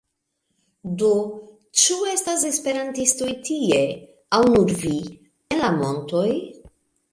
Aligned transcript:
Do, 1.01 1.09
ĉu 1.81 1.97
estas 2.13 2.47
esperantistoj 2.49 3.29
tie? 3.49 3.83
aŭ 4.41 4.43
nur 4.57 4.75
vi? 4.83 4.97
en 5.53 5.65
la 5.69 5.73
montoj? 5.79 6.27